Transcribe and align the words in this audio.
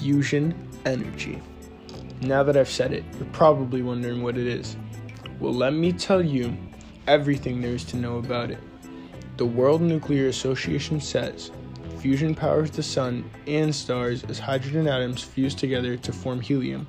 fusion 0.00 0.54
energy. 0.86 1.42
Now 2.22 2.42
that 2.42 2.56
I've 2.56 2.70
said 2.70 2.94
it, 2.94 3.04
you're 3.18 3.28
probably 3.32 3.82
wondering 3.82 4.22
what 4.22 4.38
it 4.38 4.46
is. 4.46 4.78
Well, 5.38 5.52
let 5.52 5.74
me 5.74 5.92
tell 5.92 6.24
you 6.24 6.56
everything 7.06 7.60
there 7.60 7.74
is 7.74 7.84
to 7.84 7.98
know 7.98 8.16
about 8.16 8.50
it. 8.50 8.60
The 9.36 9.44
World 9.44 9.82
Nuclear 9.82 10.28
Association 10.28 11.02
says 11.02 11.50
fusion 11.98 12.34
powers 12.34 12.70
the 12.70 12.82
sun 12.82 13.30
and 13.46 13.74
stars 13.74 14.24
as 14.24 14.38
hydrogen 14.38 14.88
atoms 14.88 15.22
fuse 15.22 15.54
together 15.54 15.98
to 15.98 16.12
form 16.14 16.40
helium. 16.40 16.88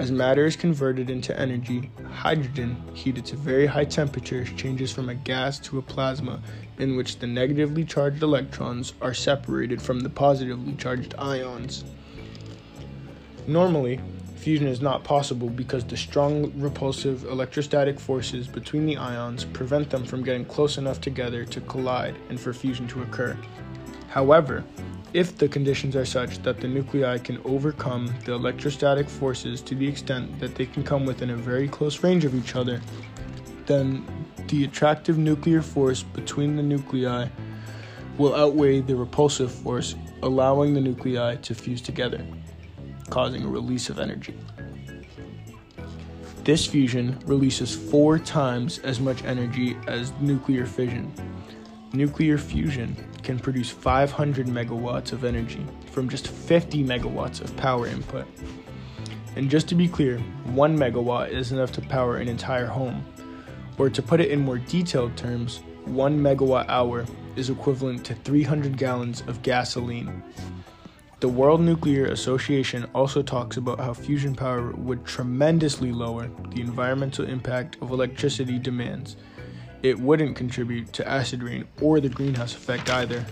As 0.00 0.10
matter 0.10 0.44
is 0.44 0.56
converted 0.56 1.10
into 1.10 1.38
energy, 1.38 1.88
hydrogen, 2.10 2.82
heated 2.94 3.24
to 3.26 3.36
very 3.36 3.64
high 3.64 3.84
temperatures, 3.84 4.48
changes 4.56 4.90
from 4.90 5.08
a 5.08 5.14
gas 5.14 5.60
to 5.60 5.78
a 5.78 5.82
plasma 5.82 6.42
in 6.78 6.96
which 6.96 7.20
the 7.20 7.28
negatively 7.28 7.84
charged 7.84 8.24
electrons 8.24 8.94
are 9.00 9.14
separated 9.14 9.80
from 9.80 10.00
the 10.00 10.10
positively 10.10 10.74
charged 10.74 11.14
ions. 11.16 11.84
Normally, 13.46 14.00
fusion 14.36 14.66
is 14.66 14.80
not 14.80 15.04
possible 15.04 15.48
because 15.48 15.84
the 15.84 15.96
strong 15.96 16.52
repulsive 16.58 17.24
electrostatic 17.24 18.00
forces 18.00 18.46
between 18.46 18.86
the 18.86 18.96
ions 18.96 19.44
prevent 19.44 19.90
them 19.90 20.04
from 20.04 20.22
getting 20.22 20.44
close 20.44 20.78
enough 20.78 21.00
together 21.00 21.44
to 21.46 21.60
collide 21.62 22.16
and 22.30 22.40
for 22.40 22.52
fusion 22.52 22.86
to 22.88 23.02
occur. 23.02 23.36
However, 24.08 24.64
if 25.12 25.36
the 25.38 25.48
conditions 25.48 25.94
are 25.94 26.04
such 26.04 26.42
that 26.42 26.60
the 26.60 26.68
nuclei 26.68 27.18
can 27.18 27.40
overcome 27.44 28.12
the 28.24 28.32
electrostatic 28.32 29.08
forces 29.08 29.60
to 29.62 29.74
the 29.74 29.86
extent 29.86 30.40
that 30.40 30.54
they 30.54 30.66
can 30.66 30.82
come 30.82 31.04
within 31.04 31.30
a 31.30 31.36
very 31.36 31.68
close 31.68 32.02
range 32.02 32.24
of 32.24 32.34
each 32.34 32.56
other, 32.56 32.80
then 33.66 34.06
the 34.48 34.64
attractive 34.64 35.18
nuclear 35.18 35.62
force 35.62 36.02
between 36.02 36.56
the 36.56 36.62
nuclei 36.62 37.28
will 38.18 38.34
outweigh 38.34 38.80
the 38.80 38.94
repulsive 38.94 39.52
force, 39.52 39.94
allowing 40.22 40.74
the 40.74 40.80
nuclei 40.80 41.36
to 41.36 41.54
fuse 41.54 41.80
together, 41.80 42.24
causing 43.10 43.44
a 43.44 43.48
release 43.48 43.88
of 43.90 43.98
energy. 43.98 44.34
This 46.44 46.66
fusion 46.66 47.18
releases 47.24 47.74
four 47.74 48.18
times 48.18 48.78
as 48.80 49.00
much 49.00 49.24
energy 49.24 49.76
as 49.86 50.12
nuclear 50.20 50.66
fission. 50.66 51.12
Nuclear 51.94 52.36
fusion 52.36 52.94
can 53.22 53.38
produce 53.38 53.70
500 53.70 54.46
megawatts 54.46 55.12
of 55.12 55.24
energy 55.24 55.64
from 55.90 56.08
just 56.08 56.28
50 56.28 56.84
megawatts 56.84 57.40
of 57.40 57.56
power 57.56 57.86
input. 57.86 58.26
And 59.36 59.48
just 59.50 59.68
to 59.68 59.74
be 59.74 59.88
clear, 59.88 60.18
1 60.18 60.76
megawatt 60.76 61.30
is 61.30 61.50
enough 61.50 61.72
to 61.72 61.80
power 61.80 62.18
an 62.18 62.28
entire 62.28 62.66
home. 62.66 63.04
Or 63.78 63.88
to 63.88 64.02
put 64.02 64.20
it 64.20 64.30
in 64.30 64.40
more 64.40 64.58
detailed 64.58 65.16
terms, 65.16 65.60
1 65.86 66.18
megawatt 66.18 66.68
hour 66.68 67.06
is 67.36 67.50
equivalent 67.50 68.04
to 68.04 68.14
300 68.14 68.76
gallons 68.76 69.22
of 69.26 69.42
gasoline. 69.42 70.22
The 71.24 71.30
World 71.30 71.62
Nuclear 71.62 72.04
Association 72.04 72.84
also 72.94 73.22
talks 73.22 73.56
about 73.56 73.80
how 73.80 73.94
fusion 73.94 74.34
power 74.34 74.72
would 74.72 75.06
tremendously 75.06 75.90
lower 75.90 76.28
the 76.50 76.60
environmental 76.60 77.24
impact 77.24 77.78
of 77.80 77.92
electricity 77.92 78.58
demands. 78.58 79.16
It 79.82 79.98
wouldn't 79.98 80.36
contribute 80.36 80.92
to 80.92 81.08
acid 81.08 81.42
rain 81.42 81.66
or 81.80 81.98
the 81.98 82.10
greenhouse 82.10 82.54
effect 82.54 82.90
either. 82.90 83.24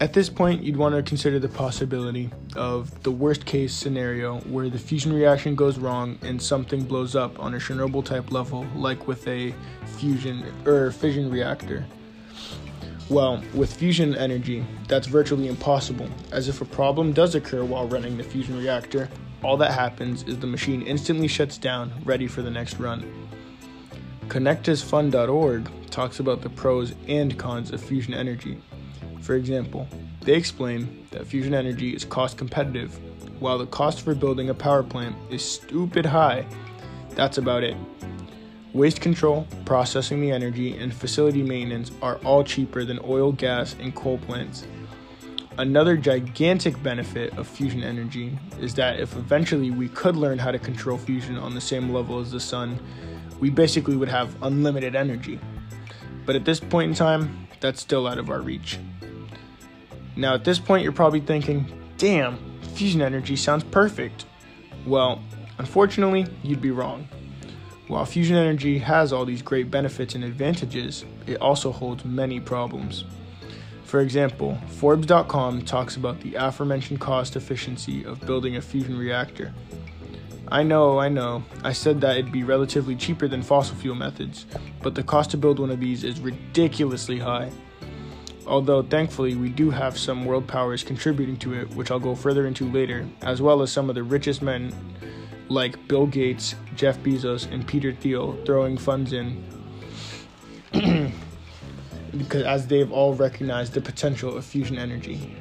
At 0.00 0.14
this 0.14 0.30
point, 0.30 0.62
you'd 0.62 0.78
want 0.78 0.94
to 0.94 1.02
consider 1.02 1.38
the 1.38 1.48
possibility 1.50 2.30
of 2.56 3.02
the 3.02 3.12
worst 3.12 3.44
case 3.44 3.74
scenario 3.74 4.38
where 4.46 4.70
the 4.70 4.78
fusion 4.78 5.12
reaction 5.12 5.54
goes 5.54 5.78
wrong 5.78 6.18
and 6.22 6.40
something 6.40 6.84
blows 6.84 7.16
up 7.16 7.38
on 7.38 7.52
a 7.52 7.58
Chernobyl 7.58 8.02
type 8.02 8.32
level, 8.32 8.66
like 8.74 9.06
with 9.06 9.28
a 9.28 9.54
fusion 9.98 10.42
or 10.64 10.90
fission 10.90 11.30
reactor. 11.30 11.84
Well, 13.10 13.42
with 13.54 13.72
fusion 13.72 14.14
energy, 14.14 14.64
that's 14.86 15.06
virtually 15.06 15.48
impossible, 15.48 16.08
as 16.30 16.48
if 16.48 16.60
a 16.60 16.64
problem 16.64 17.12
does 17.12 17.34
occur 17.34 17.64
while 17.64 17.88
running 17.88 18.16
the 18.16 18.24
fusion 18.24 18.58
reactor, 18.58 19.08
all 19.42 19.56
that 19.56 19.72
happens 19.72 20.24
is 20.24 20.38
the 20.38 20.46
machine 20.46 20.82
instantly 20.82 21.28
shuts 21.28 21.58
down, 21.58 21.92
ready 22.04 22.26
for 22.26 22.42
the 22.42 22.50
next 22.50 22.78
run. 22.78 23.28
ConnectusFund.org 24.28 25.70
talks 25.90 26.20
about 26.20 26.42
the 26.42 26.50
pros 26.50 26.94
and 27.06 27.38
cons 27.38 27.70
of 27.70 27.80
fusion 27.80 28.12
energy 28.12 28.58
for 29.28 29.34
example, 29.34 29.86
they 30.22 30.32
explain 30.32 31.06
that 31.10 31.26
fusion 31.26 31.52
energy 31.52 31.94
is 31.94 32.02
cost 32.02 32.38
competitive, 32.38 32.98
while 33.42 33.58
the 33.58 33.66
cost 33.66 34.00
for 34.00 34.14
building 34.14 34.48
a 34.48 34.54
power 34.54 34.82
plant 34.82 35.14
is 35.28 35.44
stupid 35.44 36.06
high. 36.06 36.46
That's 37.10 37.36
about 37.36 37.62
it. 37.62 37.76
Waste 38.74 39.00
control, 39.00 39.46
processing 39.64 40.20
the 40.20 40.30
energy, 40.30 40.76
and 40.76 40.92
facility 40.92 41.42
maintenance 41.42 41.90
are 42.02 42.16
all 42.24 42.44
cheaper 42.44 42.84
than 42.84 43.00
oil, 43.02 43.32
gas, 43.32 43.74
and 43.80 43.94
coal 43.94 44.18
plants. 44.18 44.66
Another 45.56 45.96
gigantic 45.96 46.80
benefit 46.82 47.36
of 47.38 47.48
fusion 47.48 47.82
energy 47.82 48.38
is 48.60 48.74
that 48.74 49.00
if 49.00 49.16
eventually 49.16 49.70
we 49.70 49.88
could 49.88 50.16
learn 50.16 50.38
how 50.38 50.50
to 50.50 50.58
control 50.58 50.98
fusion 50.98 51.36
on 51.36 51.54
the 51.54 51.60
same 51.60 51.92
level 51.92 52.20
as 52.20 52.30
the 52.30 52.38
sun, 52.38 52.78
we 53.40 53.50
basically 53.50 53.96
would 53.96 54.08
have 54.08 54.40
unlimited 54.42 54.94
energy. 54.94 55.40
But 56.26 56.36
at 56.36 56.44
this 56.44 56.60
point 56.60 56.90
in 56.90 56.94
time, 56.94 57.48
that's 57.60 57.80
still 57.80 58.06
out 58.06 58.18
of 58.18 58.28
our 58.28 58.40
reach. 58.40 58.78
Now, 60.14 60.34
at 60.34 60.44
this 60.44 60.58
point, 60.58 60.82
you're 60.82 60.92
probably 60.92 61.20
thinking, 61.20 61.66
damn, 61.96 62.38
fusion 62.74 63.00
energy 63.00 63.34
sounds 63.34 63.64
perfect. 63.64 64.26
Well, 64.86 65.22
unfortunately, 65.58 66.26
you'd 66.42 66.60
be 66.60 66.70
wrong. 66.70 67.08
While 67.88 68.04
fusion 68.04 68.36
energy 68.36 68.78
has 68.78 69.12
all 69.12 69.24
these 69.24 69.40
great 69.40 69.70
benefits 69.70 70.14
and 70.14 70.22
advantages, 70.22 71.06
it 71.26 71.40
also 71.40 71.72
holds 71.72 72.04
many 72.04 72.38
problems. 72.38 73.04
For 73.84 74.00
example, 74.00 74.58
Forbes.com 74.68 75.62
talks 75.62 75.96
about 75.96 76.20
the 76.20 76.34
aforementioned 76.34 77.00
cost 77.00 77.34
efficiency 77.34 78.04
of 78.04 78.20
building 78.20 78.56
a 78.56 78.60
fusion 78.60 78.98
reactor. 78.98 79.54
I 80.48 80.62
know, 80.62 80.98
I 80.98 81.08
know, 81.08 81.42
I 81.64 81.72
said 81.72 82.00
that 82.02 82.18
it'd 82.18 82.30
be 82.30 82.44
relatively 82.44 82.94
cheaper 82.94 83.26
than 83.26 83.42
fossil 83.42 83.76
fuel 83.76 83.94
methods, 83.94 84.44
but 84.82 84.94
the 84.94 85.02
cost 85.02 85.30
to 85.30 85.38
build 85.38 85.58
one 85.58 85.70
of 85.70 85.80
these 85.80 86.04
is 86.04 86.20
ridiculously 86.20 87.18
high 87.18 87.50
although 88.48 88.82
thankfully 88.82 89.36
we 89.36 89.50
do 89.50 89.70
have 89.70 89.96
some 89.96 90.24
world 90.24 90.46
powers 90.46 90.82
contributing 90.82 91.36
to 91.36 91.52
it, 91.52 91.68
which 91.74 91.90
I'll 91.90 92.00
go 92.00 92.14
further 92.14 92.46
into 92.46 92.70
later, 92.70 93.06
as 93.22 93.42
well 93.42 93.62
as 93.62 93.70
some 93.70 93.88
of 93.88 93.94
the 93.94 94.02
richest 94.02 94.42
men 94.42 94.72
like 95.48 95.88
Bill 95.88 96.06
Gates, 96.06 96.54
Jeff 96.74 96.98
Bezos, 96.98 97.50
and 97.50 97.66
Peter 97.66 97.92
Thiel 97.92 98.38
throwing 98.44 98.76
funds 98.76 99.12
in 99.12 99.44
because 102.16 102.42
as 102.42 102.66
they've 102.66 102.90
all 102.92 103.14
recognized 103.14 103.74
the 103.74 103.80
potential 103.80 104.36
of 104.36 104.44
fusion 104.44 104.78
energy. 104.78 105.36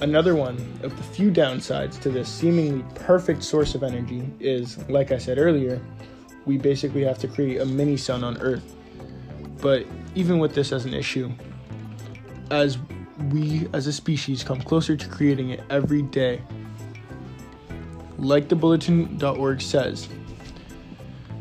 Another 0.00 0.34
one 0.34 0.56
of 0.82 0.94
the 0.96 1.02
few 1.02 1.30
downsides 1.30 1.98
to 2.00 2.10
this 2.10 2.28
seemingly 2.28 2.84
perfect 2.94 3.42
source 3.42 3.74
of 3.74 3.82
energy 3.82 4.30
is, 4.40 4.76
like 4.88 5.10
I 5.10 5.18
said 5.18 5.38
earlier, 5.38 5.80
we 6.44 6.58
basically 6.58 7.02
have 7.04 7.18
to 7.18 7.28
create 7.28 7.60
a 7.60 7.64
mini 7.64 7.96
sun 7.96 8.22
on 8.22 8.36
Earth. 8.38 8.76
But 9.60 9.86
even 10.14 10.38
with 10.38 10.54
this 10.54 10.70
as 10.70 10.84
an 10.84 10.92
issue, 10.92 11.32
as 12.50 12.78
we 13.30 13.68
as 13.72 13.86
a 13.86 13.92
species 13.92 14.44
come 14.44 14.60
closer 14.60 14.96
to 14.96 15.08
creating 15.08 15.50
it 15.50 15.60
every 15.70 16.02
day. 16.02 16.42
Like 18.18 18.48
the 18.48 18.56
bulletin.org 18.56 19.60
says, 19.60 20.08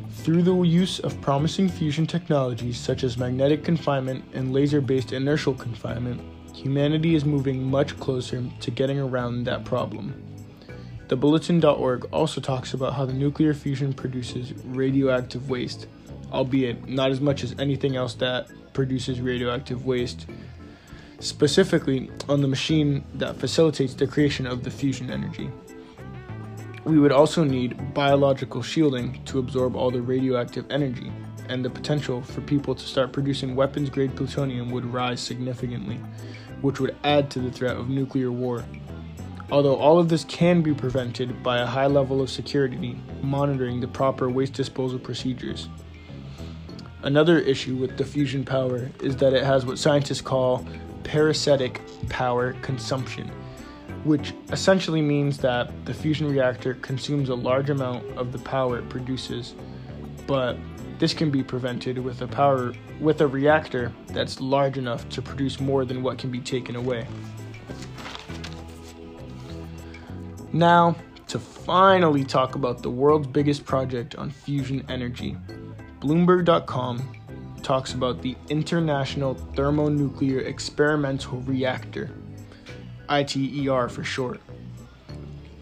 through 0.10 0.42
the 0.42 0.62
use 0.64 1.00
of 1.00 1.22
promising 1.22 1.70
fusion 1.70 2.08
technologies 2.08 2.80
such 2.80 3.04
as 3.04 3.18
magnetic 3.18 3.64
confinement 3.64 4.26
and 4.34 4.52
laser 4.52 4.82
based 4.82 5.14
inertial 5.14 5.54
confinement, 5.54 6.20
humanity 6.54 7.14
is 7.14 7.24
moving 7.24 7.64
much 7.64 7.98
closer 8.00 8.44
to 8.60 8.72
getting 8.72 9.00
around 9.00 9.44
that 9.44 9.64
problem. 9.64 10.22
The 11.08 11.16
bulletin.org 11.16 12.06
also 12.12 12.42
talks 12.42 12.74
about 12.74 12.94
how 12.96 13.06
the 13.06 13.14
nuclear 13.14 13.54
fusion 13.54 13.94
produces 13.94 14.54
radioactive 14.66 15.50
waste, 15.50 15.86
albeit 16.34 16.90
not 16.90 17.12
as 17.12 17.22
much 17.22 17.44
as 17.44 17.54
anything 17.60 17.96
else 17.96 18.16
that 18.16 18.48
produces 18.74 19.22
radioactive 19.22 19.86
waste, 19.86 20.26
specifically 21.20 22.10
on 22.28 22.42
the 22.42 22.48
machine 22.48 23.04
that 23.14 23.38
facilitates 23.38 23.94
the 23.94 24.08
creation 24.08 24.48
of 24.48 24.64
the 24.64 24.72
fusion 24.72 25.12
energy. 25.12 25.52
We 26.86 27.00
would 27.00 27.12
also 27.12 27.44
need 27.44 27.96
biological 27.96 28.62
shielding 28.62 29.24
to 29.26 29.40
absorb 29.40 29.76
all 29.76 29.90
the 29.90 30.04
radioactive 30.04 30.66
energy, 30.70 31.12
and 31.50 31.66
the 31.66 31.70
potential 31.70 32.22
for 32.22 32.42
people 32.42 32.76
to 32.76 32.86
start 32.86 33.12
producing 33.12 33.56
weapons 33.56 33.90
grade 33.90 34.16
plutonium 34.16 34.70
would 34.70 34.86
rise 34.86 35.20
significantly, 35.20 36.00
which 36.62 36.80
would 36.80 36.96
add 37.04 37.32
to 37.32 37.40
the 37.40 37.52
threat 37.52 37.76
of 37.76 37.90
nuclear 37.90 38.32
war. 38.32 38.64
Although 39.52 39.78
all 39.78 39.98
of 39.98 40.10
this 40.10 40.24
can 40.26 40.62
be 40.62 40.76
prevented 40.76 41.42
by 41.42 41.58
a 41.58 41.66
high 41.66 41.88
level 41.88 42.22
of 42.22 42.30
security 42.30 43.00
monitoring 43.24 43.80
the 43.80 43.88
proper 43.88 44.30
waste 44.30 44.54
disposal 44.54 45.00
procedures. 45.00 45.70
Another 47.02 47.40
issue 47.40 47.76
with 47.76 47.98
the 47.98 48.06
fusion 48.06 48.46
power 48.46 48.92
is 49.02 49.16
that 49.18 49.34
it 49.34 49.44
has 49.44 49.66
what 49.66 49.80
scientists 49.80 50.22
call 50.22 50.66
parasitic 51.04 51.82
power 52.10 52.54
consumption, 52.62 53.32
which 54.06 54.34
essentially 54.52 55.02
means 55.02 55.38
that 55.40 55.74
the 55.86 55.94
fusion 55.94 56.30
reactor 56.30 56.76
consumes 56.76 57.30
a 57.30 57.36
large 57.36 57.72
amount 57.72 58.06
of 58.18 58.32
the 58.32 58.38
power 58.40 58.78
it 58.78 58.88
produces, 58.88 59.56
but 60.28 60.58
this 61.00 61.14
can 61.14 61.30
be 61.30 61.44
prevented 61.44 61.98
with 61.98 62.22
a 62.22 62.28
power 62.28 62.74
with 63.02 63.20
a 63.22 63.28
reactor 63.28 63.92
that's 64.08 64.40
large 64.40 64.78
enough 64.78 65.10
to 65.10 65.22
produce 65.22 65.60
more 65.60 65.84
than 65.86 66.02
what 66.02 66.18
can 66.18 66.32
be 66.32 66.40
taken 66.40 66.76
away. 66.76 67.06
Now, 70.54 70.96
to 71.28 71.40
finally 71.40 72.24
talk 72.24 72.56
about 72.56 72.82
the 72.82 72.90
world's 72.90 73.28
biggest 73.28 73.66
project 73.66 74.16
on 74.16 74.30
fusion 74.30 74.86
energy, 74.88 75.36
Bloomberg.com 76.00 77.12
talks 77.64 77.94
about 77.94 78.22
the 78.22 78.38
International 78.50 79.34
Thermonuclear 79.34 80.42
Experimental 80.42 81.42
Reactor, 81.42 82.12
ITER 83.10 83.90
for 83.90 84.04
short, 84.04 84.42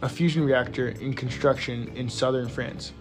a 0.02 0.10
fusion 0.10 0.44
reactor 0.44 0.90
in 0.90 1.14
construction 1.14 1.92
in 1.96 2.10
southern 2.10 2.48
France. 2.48 2.94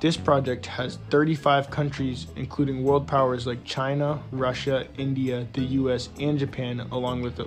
This 0.00 0.16
project 0.16 0.66
has 0.66 0.98
35 1.10 1.70
countries, 1.70 2.26
including 2.36 2.84
world 2.84 3.06
powers 3.06 3.46
like 3.46 3.64
China, 3.64 4.22
Russia, 4.32 4.86
India, 4.98 5.46
the 5.54 5.62
US, 5.62 6.10
and 6.20 6.38
Japan, 6.38 6.80
along 6.92 7.22
with 7.22 7.40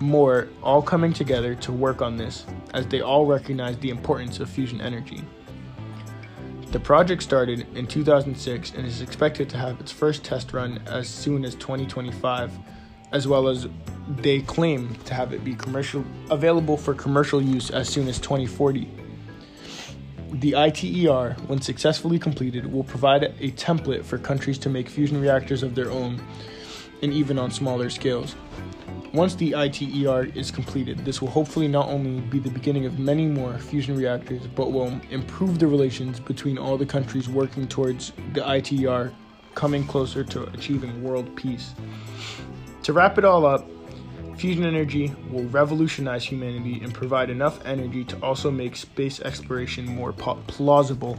more, 0.00 0.48
all 0.62 0.82
coming 0.82 1.12
together 1.12 1.54
to 1.56 1.72
work 1.72 2.02
on 2.02 2.16
this, 2.16 2.46
as 2.72 2.86
they 2.86 3.00
all 3.00 3.26
recognize 3.26 3.76
the 3.78 3.90
importance 3.90 4.40
of 4.40 4.48
fusion 4.48 4.80
energy. 4.80 5.22
The 6.72 6.80
project 6.80 7.22
started 7.22 7.66
in 7.76 7.86
2006 7.86 8.72
and 8.72 8.86
is 8.86 9.00
expected 9.00 9.48
to 9.50 9.56
have 9.56 9.78
its 9.78 9.92
first 9.92 10.24
test 10.24 10.52
run 10.52 10.80
as 10.86 11.08
soon 11.08 11.44
as 11.44 11.54
2025, 11.54 12.50
as 13.12 13.28
well 13.28 13.46
as 13.46 13.68
they 14.08 14.40
claim 14.42 14.94
to 15.06 15.14
have 15.14 15.32
it 15.32 15.44
be 15.44 15.54
commercial 15.54 16.04
available 16.30 16.76
for 16.76 16.94
commercial 16.94 17.40
use 17.42 17.70
as 17.70 17.88
soon 17.88 18.08
as 18.08 18.18
2040. 18.18 18.88
The 20.32 20.56
ITER, 20.56 21.36
when 21.46 21.60
successfully 21.60 22.18
completed, 22.18 22.70
will 22.70 22.84
provide 22.84 23.22
a 23.22 23.50
template 23.52 24.04
for 24.04 24.18
countries 24.18 24.58
to 24.58 24.68
make 24.68 24.88
fusion 24.88 25.20
reactors 25.20 25.62
of 25.62 25.74
their 25.74 25.90
own 25.90 26.20
and 27.02 27.12
even 27.12 27.38
on 27.38 27.50
smaller 27.50 27.88
scales. 27.88 28.34
Once 29.12 29.36
the 29.36 29.54
ITER 29.54 30.32
is 30.34 30.50
completed, 30.50 30.98
this 31.04 31.22
will 31.22 31.28
hopefully 31.28 31.68
not 31.68 31.88
only 31.88 32.20
be 32.20 32.40
the 32.40 32.50
beginning 32.50 32.84
of 32.84 32.98
many 32.98 33.26
more 33.26 33.56
fusion 33.58 33.96
reactors, 33.96 34.44
but 34.48 34.72
will 34.72 35.00
improve 35.10 35.60
the 35.60 35.66
relations 35.66 36.18
between 36.18 36.58
all 36.58 36.76
the 36.76 36.86
countries 36.86 37.28
working 37.28 37.68
towards 37.68 38.12
the 38.32 38.44
ITER 38.44 39.12
coming 39.54 39.86
closer 39.86 40.24
to 40.24 40.42
achieving 40.52 41.00
world 41.02 41.34
peace. 41.36 41.74
To 42.82 42.92
wrap 42.92 43.16
it 43.18 43.24
all 43.24 43.46
up, 43.46 43.64
fusion 44.36 44.64
energy 44.64 45.14
will 45.30 45.44
revolutionize 45.44 46.24
humanity 46.24 46.80
and 46.82 46.92
provide 46.92 47.30
enough 47.30 47.64
energy 47.64 48.04
to 48.04 48.16
also 48.20 48.50
make 48.50 48.76
space 48.76 49.20
exploration 49.20 49.86
more 49.86 50.12
plausible 50.12 51.18